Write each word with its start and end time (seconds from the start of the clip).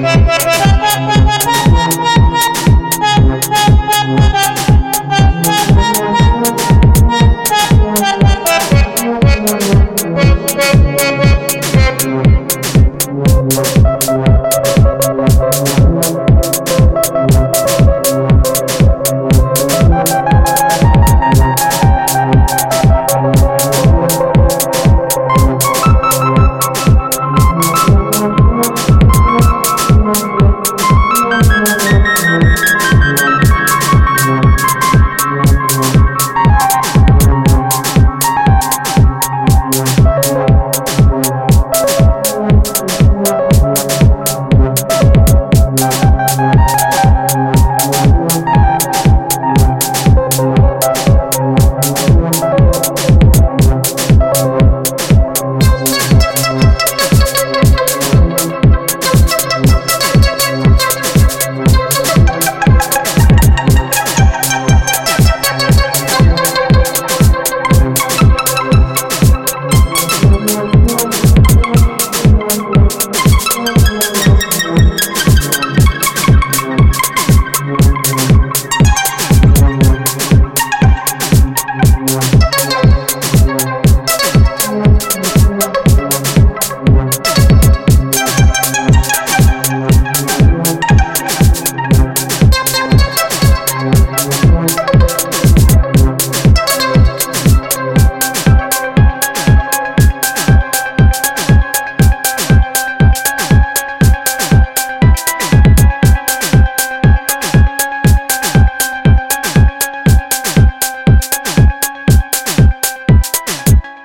Música 0.00 0.49